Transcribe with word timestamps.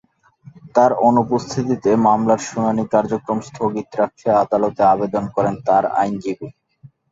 তাঁর 0.75 0.91
অনুপস্থিতিতে 1.07 1.89
মামলার 2.05 2.41
শুনানি 2.47 2.83
কার্যক্রম 2.93 3.39
স্থগিত 3.47 3.89
রাখতে 3.99 4.27
আদালতে 4.43 4.81
আবেদন 4.93 5.23
করেন 5.35 5.55
তাঁর 5.67 5.83
আইনজীবী। 5.99 6.47